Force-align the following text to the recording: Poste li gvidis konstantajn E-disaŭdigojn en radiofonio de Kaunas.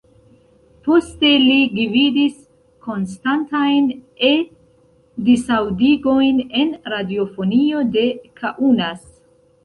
Poste 0.85 1.29
li 1.41 1.57
gvidis 1.73 2.37
konstantajn 2.85 3.91
E-disaŭdigojn 4.29 6.41
en 6.61 6.73
radiofonio 6.95 7.83
de 7.97 8.07
Kaunas. 8.41 9.05